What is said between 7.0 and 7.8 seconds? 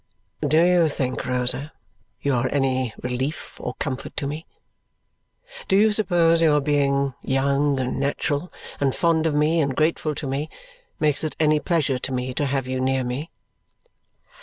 young